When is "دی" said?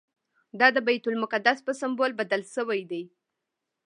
2.91-3.03